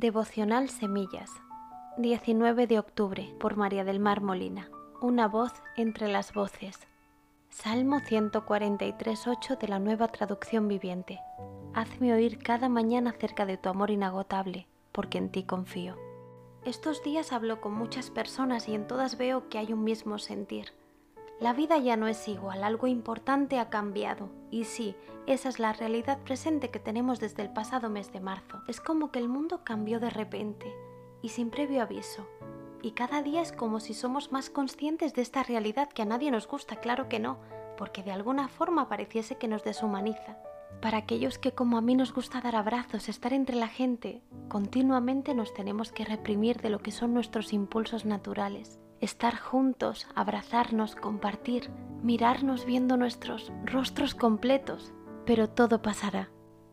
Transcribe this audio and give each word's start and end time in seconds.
Devocional 0.00 0.68
Semillas, 0.68 1.28
19 1.96 2.68
de 2.68 2.78
octubre, 2.78 3.34
por 3.40 3.56
María 3.56 3.82
del 3.82 3.98
Mar 3.98 4.20
Molina. 4.20 4.70
Una 5.00 5.26
voz 5.26 5.52
entre 5.76 6.06
las 6.06 6.32
voces. 6.32 6.78
Salmo 7.50 7.98
143.8 7.98 9.58
de 9.58 9.66
la 9.66 9.80
nueva 9.80 10.06
traducción 10.06 10.68
viviente. 10.68 11.18
Hazme 11.74 12.14
oír 12.14 12.38
cada 12.38 12.68
mañana 12.68 13.10
acerca 13.10 13.44
de 13.44 13.56
tu 13.56 13.70
amor 13.70 13.90
inagotable, 13.90 14.68
porque 14.92 15.18
en 15.18 15.30
ti 15.30 15.42
confío. 15.42 15.96
Estos 16.64 17.02
días 17.02 17.32
hablo 17.32 17.60
con 17.60 17.72
muchas 17.72 18.10
personas 18.10 18.68
y 18.68 18.76
en 18.76 18.86
todas 18.86 19.18
veo 19.18 19.48
que 19.48 19.58
hay 19.58 19.72
un 19.72 19.82
mismo 19.82 20.20
sentir. 20.20 20.66
La 21.40 21.52
vida 21.52 21.78
ya 21.78 21.96
no 21.96 22.08
es 22.08 22.26
igual, 22.26 22.64
algo 22.64 22.88
importante 22.88 23.60
ha 23.60 23.70
cambiado. 23.70 24.28
Y 24.50 24.64
sí, 24.64 24.96
esa 25.26 25.48
es 25.48 25.60
la 25.60 25.72
realidad 25.72 26.18
presente 26.24 26.70
que 26.70 26.80
tenemos 26.80 27.20
desde 27.20 27.42
el 27.42 27.52
pasado 27.52 27.88
mes 27.88 28.12
de 28.12 28.18
marzo. 28.18 28.60
Es 28.66 28.80
como 28.80 29.12
que 29.12 29.20
el 29.20 29.28
mundo 29.28 29.62
cambió 29.62 30.00
de 30.00 30.10
repente 30.10 30.74
y 31.22 31.28
sin 31.28 31.50
previo 31.50 31.82
aviso. 31.82 32.26
Y 32.82 32.90
cada 32.90 33.22
día 33.22 33.40
es 33.40 33.52
como 33.52 33.78
si 33.78 33.94
somos 33.94 34.32
más 34.32 34.50
conscientes 34.50 35.14
de 35.14 35.22
esta 35.22 35.44
realidad 35.44 35.88
que 35.88 36.02
a 36.02 36.06
nadie 36.06 36.32
nos 36.32 36.48
gusta, 36.48 36.76
claro 36.76 37.08
que 37.08 37.20
no, 37.20 37.38
porque 37.76 38.02
de 38.02 38.10
alguna 38.10 38.48
forma 38.48 38.88
pareciese 38.88 39.38
que 39.38 39.46
nos 39.46 39.62
deshumaniza. 39.62 40.38
Para 40.82 40.98
aquellos 40.98 41.38
que 41.38 41.52
como 41.52 41.78
a 41.78 41.80
mí 41.80 41.94
nos 41.94 42.12
gusta 42.12 42.40
dar 42.40 42.56
abrazos, 42.56 43.08
estar 43.08 43.32
entre 43.32 43.54
la 43.54 43.68
gente, 43.68 44.22
continuamente 44.48 45.34
nos 45.34 45.54
tenemos 45.54 45.92
que 45.92 46.04
reprimir 46.04 46.60
de 46.60 46.70
lo 46.70 46.80
que 46.80 46.90
son 46.90 47.14
nuestros 47.14 47.52
impulsos 47.52 48.04
naturales 48.04 48.80
estar 49.00 49.36
juntos, 49.36 50.06
abrazarnos, 50.14 50.96
compartir, 50.96 51.70
mirarnos 52.02 52.64
viendo 52.64 52.96
nuestros 52.96 53.52
rostros 53.64 54.14
completos, 54.14 54.92
pero 55.24 55.48
todo 55.48 55.82
pasará. 55.82 56.30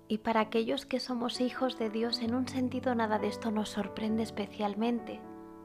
Y 0.08 0.20
para 0.20 0.40
aquellos 0.40 0.86
que 0.86 1.00
somos 1.00 1.42
hijos 1.42 1.80
de 1.80 1.90
Dios, 1.90 2.22
en 2.22 2.36
un 2.36 2.48
sentido 2.48 2.94
nada 2.94 3.18
de 3.18 3.28
esto 3.28 3.52
nos 3.52 3.70
sorprende 3.70 4.24
especialmente, 4.24 5.20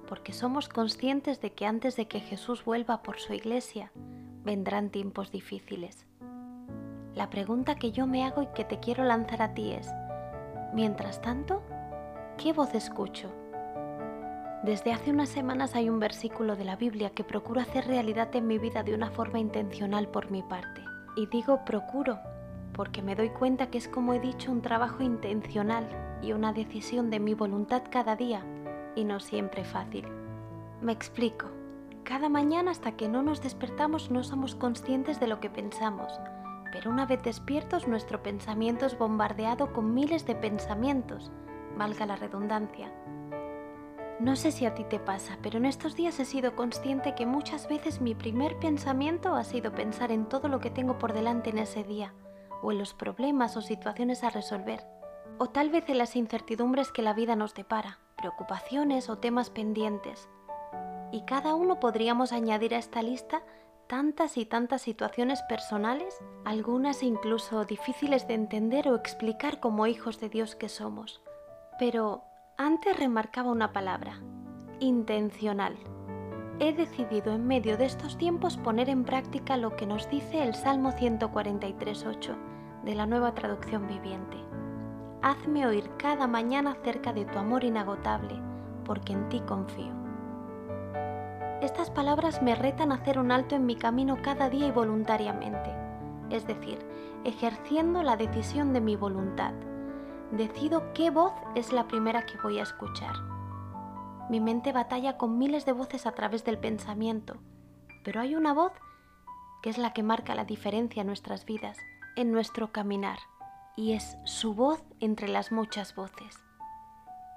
porque 0.07 0.33
somos 0.33 0.69
conscientes 0.69 1.41
de 1.41 1.53
que 1.53 1.67
antes 1.67 1.97
de 1.97 2.09
que 2.09 2.21
Jesús 2.21 2.65
vuelva 2.65 3.03
por 3.03 3.19
su 3.19 3.35
iglesia, 3.35 3.93
vendrán 4.43 4.91
tiempos 4.91 5.31
difíciles. 5.31 6.07
La 7.15 7.29
pregunta 7.29 7.75
que 7.75 7.93
yo 7.93 8.07
me 8.07 8.25
hago 8.25 8.43
y 8.43 8.47
que 8.49 8.65
te 8.65 8.81
quiero 8.81 9.05
lanzar 9.05 9.43
a 9.43 9.53
ti 9.53 9.73
es, 9.73 9.89
mientras 10.73 11.21
tanto, 11.21 11.63
¿qué 12.39 12.53
voz 12.53 12.75
escucho? 12.75 13.31
Desde 14.63 14.93
hace 14.93 15.11
unas 15.11 15.31
semanas 15.31 15.75
hay 15.75 15.89
un 15.89 16.01
versículo 16.01 16.55
de 16.55 16.67
la 16.67 16.77
Biblia 16.77 17.09
que 17.09 17.25
procuro 17.25 17.63
hacer 17.63 17.87
realidad 17.87 18.37
en 18.37 18.47
mi 18.47 18.59
vida 18.59 18.83
de 18.83 18.95
una 18.95 19.11
forma 19.11 19.39
intencional 19.39 20.09
por 20.09 20.31
mi 20.31 20.43
parte. 20.43 20.85
Y 21.17 21.27
digo 21.29 21.65
procuro, 21.65 22.19
porque 22.75 23.01
me 23.01 23.17
doy 23.17 23.31
cuenta 23.31 23.71
que 23.71 23.79
es 23.79 23.89
como 23.89 24.13
he 24.13 24.21
dicho 24.21 24.53
un 24.53 24.61
trabajo 24.61 25.03
intencional 25.03 25.89
y 26.21 26.33
una 26.33 26.53
decisión 26.53 27.09
de 27.09 27.21
mi 27.21 27.33
voluntad 27.33 27.85
cada 27.91 28.17
día, 28.17 28.45
y 28.97 29.05
no 29.05 29.19
siempre 29.19 29.65
fácil. 29.65 30.07
Me 30.83 30.93
explico. 30.93 31.47
Cada 32.05 32.29
mañana 32.29 32.71
hasta 32.71 32.93
que 32.93 33.09
no 33.09 33.23
nos 33.23 33.41
despertamos 33.41 34.11
no 34.11 34.23
somos 34.23 34.55
conscientes 34.55 35.19
de 35.21 35.27
lo 35.27 35.41
que 35.41 35.49
pensamos, 35.49 36.21
pero 36.71 36.91
una 36.91 37.07
vez 37.07 37.23
despiertos 37.23 37.89
nuestro 37.89 38.23
pensamiento 38.23 38.85
es 38.85 38.99
bombardeado 38.99 39.73
con 39.73 39.95
miles 39.95 40.27
de 40.27 40.35
pensamientos, 40.35 41.31
valga 41.79 42.05
la 42.05 42.17
redundancia 42.17 42.93
no 44.21 44.37
sé 44.37 44.53
si 44.53 44.67
a 44.67 44.75
ti 44.75 44.85
te 44.85 44.99
pasa, 44.99 45.39
pero 45.43 45.57
en 45.57 45.65
estos 45.65 45.97
días 45.97 46.21
he 46.21 46.27
sido 46.27 46.55
consciente 46.55 47.15
que 47.15 47.25
muchas 47.25 47.69
veces 47.69 48.03
mi 48.03 48.15
primer 48.15 48.59
pensamiento 48.59 49.35
ha 49.35 49.45
sido 49.45 49.73
pensar 49.73 50.13
en 50.13 50.27
todo 50.27 50.49
lo 50.49 50.61
que 50.61 50.71
tengo 50.71 50.99
por 50.99 51.15
delante 51.15 51.49
en 51.49 51.59
ese 51.59 51.85
día, 51.85 52.13
o 52.63 52.71
en 52.71 52.79
los 52.79 52.93
problemas 52.93 53.57
o 53.57 53.63
situaciones 53.63 54.23
a 54.23 54.29
resolver, 54.29 54.87
o 55.39 55.47
tal 55.47 55.71
vez 55.71 55.89
en 55.89 55.97
las 55.97 56.17
incertidumbres 56.17 56.93
que 56.93 57.01
la 57.01 57.15
vida 57.15 57.35
nos 57.35 57.55
depara, 57.55 57.99
preocupaciones 58.19 59.09
o 59.09 59.17
temas 59.17 59.49
pendientes. 59.49 60.29
Y 61.13 61.23
cada 61.23 61.55
uno 61.55 61.81
podríamos 61.81 62.33
añadir 62.33 62.75
a 62.75 62.79
esta 62.79 63.03
lista 63.03 63.43
tantas 63.87 64.37
y 64.37 64.45
tantas 64.45 64.83
situaciones 64.83 65.41
personales, 65.49 66.15
algunas 66.45 67.03
incluso 67.03 67.65
difíciles 67.65 68.29
de 68.29 68.35
entender 68.35 68.87
o 68.89 68.97
explicar 68.97 69.61
como 69.61 69.87
hijos 69.87 70.21
de 70.21 70.29
Dios 70.29 70.57
que 70.57 70.69
somos. 70.69 71.23
Pero 71.79 72.23
antes 72.61 72.95
remarcaba 72.99 73.51
una 73.51 73.73
palabra, 73.73 74.21
intencional. 74.81 75.79
He 76.59 76.75
decidido 76.75 77.33
en 77.33 77.47
medio 77.47 77.79
de 77.79 77.87
estos 77.87 78.19
tiempos 78.19 78.59
poner 78.59 78.91
en 78.91 79.05
práctica 79.05 79.57
lo 79.57 79.77
que 79.77 79.87
nos 79.87 80.11
dice 80.11 80.43
el 80.43 80.55
Salmo 80.55 80.91
143.8 80.93 82.37
de 82.85 82.95
la 82.95 83.07
nueva 83.07 83.33
traducción 83.35 83.87
viviente. 83.87 84.37
Hazme 85.23 85.67
oír 85.67 85.91
cada 85.97 86.27
mañana 86.27 86.73
acerca 86.73 87.15
de 87.15 87.25
tu 87.25 87.39
amor 87.39 87.65
inagotable, 87.65 88.39
porque 88.85 89.15
en 89.15 89.27
ti 89.31 89.41
confío. 89.41 89.95
Estas 91.63 91.91
palabras 91.91 92.43
me 92.43 92.55
retan 92.55 92.93
a 92.93 92.97
hacer 92.97 93.19
un 93.19 93.33
alto 93.33 93.55
en 93.55 93.65
mi 93.65 93.77
camino 93.77 94.19
cada 94.21 94.51
día 94.51 94.67
y 94.67 94.71
voluntariamente, 94.71 95.75
es 96.29 96.47
decir, 96.47 96.79
ejerciendo 97.25 98.03
la 98.03 98.19
decisión 98.19 98.75
de 98.75 98.83
mi 98.83 98.97
voluntad 98.97 99.55
decido 100.33 100.93
qué 100.95 101.11
voz 101.11 101.33
es 101.55 101.73
la 101.73 101.89
primera 101.89 102.25
que 102.27 102.39
voy 102.39 102.59
a 102.59 102.63
escuchar. 102.63 103.17
Mi 104.29 104.41
mente 104.41 104.73
batalla 104.73 105.17
con 105.17 105.39
miles 105.39 105.65
de 105.67 105.73
voces 105.73 106.07
a 106.07 106.13
través 106.13 106.45
del 106.45 106.59
pensamiento, 106.59 107.39
pero 108.05 108.21
hay 108.21 108.35
una 108.35 108.55
voz 108.55 108.73
que 109.63 109.71
es 109.71 109.79
la 109.79 109.93
que 109.93 110.03
marca 110.03 110.35
la 110.35 110.45
diferencia 110.45 111.01
en 111.01 111.09
nuestras 111.09 111.45
vidas, 111.45 111.79
en 112.17 112.33
nuestro 112.33 112.73
caminar, 112.73 113.19
y 113.77 113.93
es 113.93 114.17
su 114.25 114.55
voz 114.55 114.83
entre 115.01 115.29
las 115.29 115.53
muchas 115.53 115.95
voces. 115.95 116.39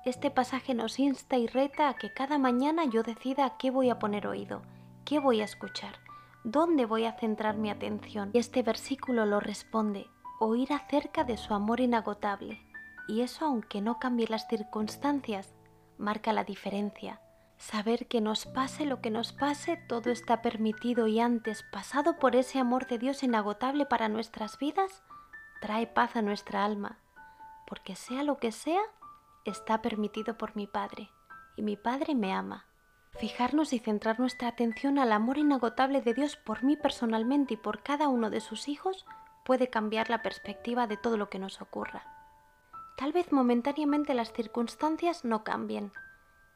Este 0.05 0.29
pasaje 0.29 0.73
nos 0.73 0.99
insta 0.99 1.37
y 1.37 1.47
reta 1.47 1.89
a 1.89 1.95
que 1.95 2.13
cada 2.13 2.37
mañana 2.37 2.85
yo 2.85 3.03
decida 3.03 3.57
qué 3.57 3.71
voy 3.71 3.89
a 3.89 3.99
poner 3.99 4.27
oído, 4.27 4.61
qué 5.05 5.19
voy 5.19 5.41
a 5.41 5.45
escuchar, 5.45 5.95
dónde 6.43 6.85
voy 6.85 7.05
a 7.05 7.13
centrar 7.13 7.57
mi 7.57 7.69
atención. 7.69 8.29
Y 8.33 8.37
este 8.37 8.63
versículo 8.63 9.25
lo 9.25 9.39
responde, 9.39 10.07
oír 10.39 10.73
acerca 10.73 11.23
de 11.23 11.37
su 11.37 11.53
amor 11.53 11.79
inagotable, 11.79 12.59
y 13.07 13.21
eso 13.21 13.45
aunque 13.45 13.81
no 13.81 13.99
cambie 13.99 14.27
las 14.27 14.47
circunstancias, 14.47 15.55
marca 15.97 16.33
la 16.33 16.43
diferencia. 16.43 17.19
Saber 17.57 18.07
que 18.07 18.19
nos 18.19 18.45
pase 18.45 18.85
lo 18.85 19.01
que 19.01 19.09
nos 19.09 19.31
pase, 19.31 19.77
todo 19.87 20.09
está 20.11 20.41
permitido 20.41 21.07
y 21.07 21.19
antes 21.19 21.63
pasado 21.71 22.17
por 22.17 22.35
ese 22.35 22.59
amor 22.59 22.87
de 22.87 22.97
Dios 22.97 23.23
inagotable 23.23 23.85
para 23.85 24.09
nuestras 24.09 24.57
vidas, 24.57 25.03
trae 25.61 25.87
paz 25.87 26.15
a 26.15 26.21
nuestra 26.21 26.65
alma, 26.65 26.99
porque 27.67 27.95
sea 27.95 28.23
lo 28.23 28.37
que 28.37 28.51
sea, 28.51 28.81
está 29.45 29.81
permitido 29.81 30.37
por 30.37 30.55
mi 30.55 30.67
Padre, 30.67 31.09
y 31.55 31.61
mi 31.61 31.77
Padre 31.77 32.15
me 32.15 32.33
ama. 32.33 32.65
Fijarnos 33.11 33.73
y 33.73 33.79
centrar 33.79 34.19
nuestra 34.19 34.47
atención 34.47 34.97
al 34.97 35.11
amor 35.11 35.37
inagotable 35.37 36.01
de 36.01 36.13
Dios 36.13 36.35
por 36.35 36.63
mí 36.63 36.75
personalmente 36.75 37.53
y 37.53 37.57
por 37.57 37.83
cada 37.83 38.07
uno 38.07 38.29
de 38.29 38.41
sus 38.41 38.67
hijos 38.67 39.05
puede 39.45 39.69
cambiar 39.69 40.09
la 40.09 40.23
perspectiva 40.23 40.87
de 40.87 40.97
todo 40.97 41.15
lo 41.15 41.29
que 41.29 41.39
nos 41.39 41.61
ocurra. 41.61 42.12
Tal 42.95 43.11
vez 43.11 43.31
momentáneamente 43.31 44.13
las 44.13 44.31
circunstancias 44.33 45.25
no 45.25 45.43
cambien. 45.43 45.91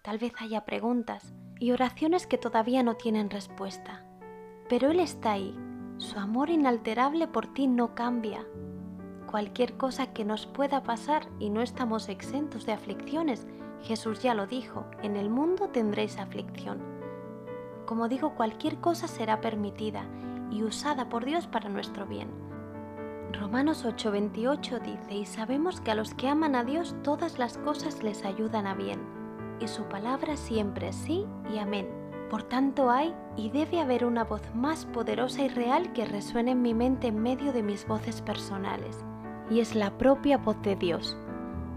Tal 0.04 0.20
vez 0.20 0.34
haya 0.40 0.66
preguntas 0.66 1.34
y 1.60 1.72
oraciones 1.72 2.28
que 2.28 2.38
todavía 2.38 2.84
no 2.84 2.96
tienen 2.96 3.32
respuesta. 3.32 4.06
Pero 4.70 4.92
Él 4.92 5.00
está 5.00 5.32
ahí. 5.32 5.58
Su 5.98 6.20
amor 6.20 6.52
inalterable 6.52 7.28
por 7.28 7.52
ti 7.54 7.66
no 7.66 7.96
cambia. 7.96 8.46
Cualquier 9.26 9.78
cosa 9.78 10.14
que 10.14 10.26
nos 10.26 10.46
pueda 10.46 10.84
pasar 10.84 11.28
y 11.40 11.50
no 11.50 11.64
estamos 11.64 12.08
exentos 12.08 12.68
de 12.68 12.74
aflicciones, 12.74 13.48
Jesús 13.82 14.22
ya 14.22 14.36
lo 14.36 14.46
dijo, 14.46 14.86
en 15.02 15.18
el 15.18 15.32
mundo 15.32 15.70
tendréis 15.70 16.20
aflicción. 16.20 16.84
Como 17.88 18.08
digo, 18.08 18.36
cualquier 18.36 18.78
cosa 18.78 19.08
será 19.08 19.42
permitida 19.42 20.06
y 20.52 20.62
usada 20.62 21.10
por 21.10 21.26
Dios 21.26 21.48
para 21.48 21.68
nuestro 21.68 22.06
bien 22.06 22.47
Romanos 23.34 23.84
8:28 23.86 24.80
dice, 24.80 25.16
y 25.16 25.26
sabemos 25.26 25.82
que 25.82 25.92
a 25.92 25.96
los 25.96 26.14
que 26.14 26.30
aman 26.30 26.56
a 26.56 26.64
Dios 26.64 26.96
todas 27.04 27.38
las 27.38 27.58
cosas 27.58 28.02
les 28.02 28.24
ayudan 28.24 28.66
a 28.68 28.74
bien, 28.74 29.02
y 29.60 29.68
su 29.68 29.84
palabra 29.84 30.38
siempre 30.38 30.94
sí 30.94 31.26
y 31.54 31.58
amén. 31.58 31.90
Por 32.30 32.44
tanto 32.44 32.90
hay 32.90 33.14
y 33.36 33.50
debe 33.50 33.82
haber 33.82 34.06
una 34.06 34.24
voz 34.24 34.42
más 34.56 34.86
poderosa 34.86 35.44
y 35.44 35.50
real 35.50 35.92
que 35.94 36.06
resuene 36.06 36.52
en 36.52 36.62
mi 36.62 36.74
mente 36.74 37.08
en 37.08 37.22
medio 37.22 37.52
de 37.52 37.64
mis 37.64 37.86
voces 37.86 38.22
personales, 38.22 39.04
y 39.50 39.60
es 39.60 39.76
la 39.76 39.98
propia 39.98 40.38
voz 40.38 40.62
de 40.62 40.78
Dios. 40.78 41.18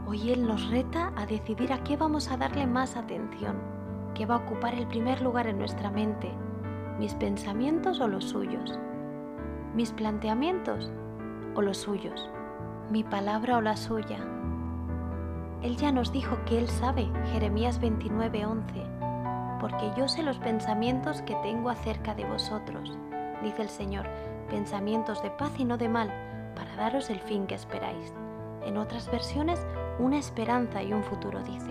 Hoy 0.06 0.31
Él 0.31 0.46
nos 0.46 0.70
reta 0.70 1.12
a 1.17 1.26
decidir 1.26 1.73
a 1.73 1.82
qué 1.82 1.96
vamos 1.96 2.31
a 2.31 2.37
darle 2.37 2.67
más 2.67 2.96
atención, 2.96 3.56
qué 4.14 4.25
va 4.25 4.37
a 4.37 4.38
ocupar 4.38 4.75
el 4.75 4.87
primer 4.87 5.20
lugar 5.20 5.49
en 5.49 5.58
nuestra 5.58 5.91
mente, 5.91 6.32
mis 6.99 7.14
pensamientos 7.14 8.00
o 8.00 8.06
los 8.06 8.25
suyos, 8.25 8.79
mis 9.75 9.93
planteamientos 9.93 10.93
o 11.55 11.62
los 11.62 11.79
suyos, 11.79 12.31
mi 12.91 13.05
palabra 13.05 13.58
o 13.58 13.61
la 13.61 13.76
suya. 13.76 14.19
Él 15.62 15.76
ya 15.76 15.93
nos 15.93 16.12
dijo 16.12 16.38
que 16.47 16.58
Él 16.58 16.69
sabe, 16.69 17.08
Jeremías 17.32 17.81
29:11, 17.81 19.58
porque 19.61 19.91
yo 19.97 20.08
sé 20.08 20.23
los 20.23 20.38
pensamientos 20.38 21.23
que 21.23 21.35
tengo 21.37 21.69
acerca 21.70 22.14
de 22.14 22.25
vosotros, 22.25 22.97
dice 23.43 23.62
el 23.62 23.69
Señor, 23.69 24.06
pensamientos 24.49 25.23
de 25.23 25.31
paz 25.31 25.52
y 25.58 25.64
no 25.64 25.76
de 25.76 25.88
mal, 25.88 26.11
para 26.55 26.76
daros 26.76 27.11
el 27.11 27.20
fin 27.20 27.47
que 27.47 27.55
esperáis. 27.55 28.14
En 28.64 28.76
otras 28.76 29.11
versiones, 29.11 29.64
una 29.99 30.19
esperanza 30.19 30.82
y 30.82 30.93
un 30.93 31.03
futuro, 31.03 31.43
dice. 31.43 31.70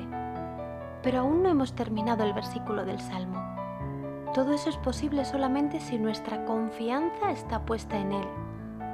Pero 1.04 1.20
aún 1.20 1.44
no 1.44 1.50
hemos 1.50 1.74
terminado 1.74 2.24
el 2.24 2.34
versículo 2.34 2.86
del 2.86 3.00
Salmo. 3.00 3.40
Todo 4.34 4.54
eso 4.54 4.70
es 4.70 4.78
posible 4.78 5.26
solamente 5.26 5.80
si 5.80 5.98
nuestra 5.98 6.46
confianza 6.46 7.32
está 7.32 7.66
puesta 7.66 7.98
en 7.98 8.14
Él. 8.14 8.28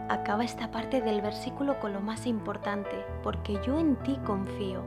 Acaba 0.07 0.43
esta 0.43 0.69
parte 0.69 1.01
del 1.01 1.21
versículo 1.21 1.79
con 1.79 1.91
lo 1.91 1.99
más 1.99 2.27
importante, 2.27 3.03
porque 3.23 3.59
yo 3.65 3.79
en 3.79 3.95
ti 4.03 4.19
confío. 4.23 4.83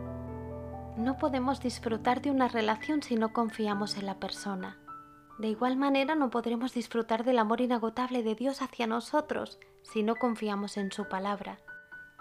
No 0.97 1.17
podemos 1.17 1.61
disfrutar 1.61 2.23
de 2.23 2.31
una 2.31 2.47
relación 2.47 3.03
si 3.03 3.17
no 3.17 3.33
confiamos 3.33 3.97
en 3.97 4.07
la 4.07 4.21
persona. 4.21 4.79
De 5.39 5.49
igual 5.49 5.77
manera 5.77 6.15
no 6.15 6.31
podremos 6.31 6.73
disfrutar 6.73 7.25
del 7.25 7.41
amor 7.41 7.61
inagotable 7.61 8.23
de 8.23 8.37
Dios 8.37 8.63
hacia 8.63 8.87
nosotros 8.87 9.59
si 9.83 10.05
no 10.05 10.15
confiamos 10.15 10.77
en 10.77 10.93
su 10.93 11.09
palabra, 11.09 11.59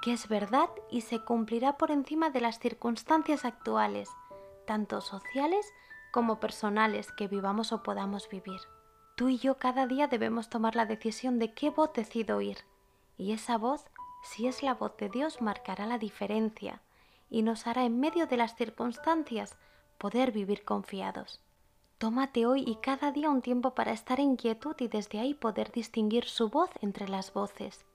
que 0.02 0.14
es 0.14 0.28
verdad 0.28 0.70
y 0.90 1.02
se 1.02 1.20
cumplirá 1.20 1.78
por 1.78 1.92
encima 1.92 2.32
de 2.32 2.42
las 2.42 2.58
circunstancias 2.58 3.46
actuales, 3.46 4.10
tanto 4.66 5.02
sociales 5.02 5.72
como 6.12 6.40
personales 6.40 7.12
que 7.12 7.28
vivamos 7.28 7.72
o 7.72 7.84
podamos 7.84 8.28
vivir. 8.28 8.62
Tú 9.16 9.30
y 9.30 9.38
yo 9.38 9.60
cada 9.60 9.86
día 9.86 10.08
debemos 10.08 10.50
tomar 10.50 10.76
la 10.76 10.86
decisión 10.88 11.38
de 11.38 11.54
qué 11.54 11.70
voz 11.70 11.94
decido 11.94 12.38
oír, 12.38 12.58
y 13.18 13.32
esa 13.32 13.58
voz, 13.58 13.86
si 14.24 14.48
es 14.48 14.64
la 14.64 14.74
voz 14.74 14.96
de 14.98 15.10
Dios, 15.10 15.42
marcará 15.42 15.86
la 15.86 15.98
diferencia 15.98 16.82
y 17.30 17.42
nos 17.42 17.68
hará 17.68 17.84
en 17.84 18.00
medio 18.00 18.28
de 18.28 18.38
las 18.38 18.56
circunstancias 18.56 19.58
poder 19.98 20.32
vivir 20.32 20.64
confiados. 20.64 21.42
Tómate 21.98 22.46
hoy 22.46 22.64
y 22.66 22.76
cada 22.76 23.12
día 23.12 23.30
un 23.30 23.42
tiempo 23.42 23.74
para 23.74 23.92
estar 23.92 24.20
en 24.20 24.36
quietud 24.36 24.76
y 24.80 24.88
desde 24.88 25.20
ahí 25.20 25.34
poder 25.34 25.72
distinguir 25.72 26.26
su 26.26 26.50
voz 26.50 26.70
entre 26.82 27.08
las 27.08 27.34
voces. 27.34 27.86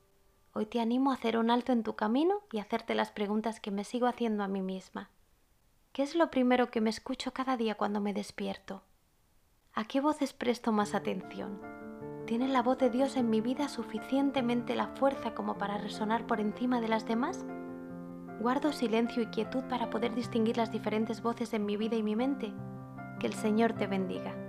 Hoy 0.54 0.66
te 0.66 0.80
animo 0.80 1.10
a 1.12 1.14
hacer 1.14 1.38
un 1.38 1.50
alto 1.50 1.72
en 1.72 1.82
tu 1.82 1.94
camino 1.94 2.40
y 2.50 2.58
hacerte 2.58 2.94
las 2.94 3.12
preguntas 3.12 3.60
que 3.60 3.70
me 3.70 3.84
sigo 3.84 4.06
haciendo 4.06 4.42
a 4.42 4.48
mí 4.48 4.60
misma. 4.60 5.08
¿Qué 5.92 6.02
es 6.02 6.14
lo 6.14 6.30
primero 6.30 6.70
que 6.70 6.80
me 6.80 6.90
escucho 6.90 7.32
cada 7.32 7.56
día 7.56 7.76
cuando 7.76 8.00
me 8.00 8.12
despierto? 8.12 8.82
¿A 9.72 9.84
qué 9.84 10.00
voces 10.00 10.32
presto 10.32 10.72
más 10.72 10.94
atención? 10.94 11.81
¿Tiene 12.26 12.46
la 12.48 12.62
voz 12.62 12.78
de 12.78 12.88
Dios 12.88 13.16
en 13.16 13.30
mi 13.30 13.40
vida 13.40 13.68
suficientemente 13.68 14.76
la 14.76 14.86
fuerza 14.86 15.34
como 15.34 15.58
para 15.58 15.78
resonar 15.78 16.26
por 16.26 16.40
encima 16.40 16.80
de 16.80 16.88
las 16.88 17.04
demás? 17.04 17.44
¿Guardo 18.40 18.72
silencio 18.72 19.22
y 19.22 19.26
quietud 19.26 19.64
para 19.64 19.90
poder 19.90 20.14
distinguir 20.14 20.56
las 20.56 20.70
diferentes 20.70 21.20
voces 21.20 21.52
en 21.52 21.66
mi 21.66 21.76
vida 21.76 21.96
y 21.96 22.02
mi 22.02 22.14
mente? 22.14 22.52
Que 23.18 23.26
el 23.26 23.34
Señor 23.34 23.72
te 23.72 23.88
bendiga. 23.88 24.41